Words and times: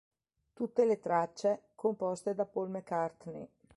Tutte 0.53 0.83
le 0.85 0.99
tracce 0.99 1.61
composte 1.75 2.33
da 2.33 2.45
Paul 2.47 2.69
McCartney. 2.69 3.47